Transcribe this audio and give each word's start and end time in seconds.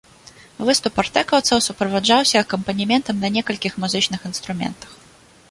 Выступ 0.69 0.93
артэкаўцаў 1.03 1.57
суправаджаўся 1.65 2.35
акампанементам 2.47 3.15
на 3.27 3.33
некалькіх 3.37 3.79
музычных 3.87 4.19
інструментах. 4.33 4.99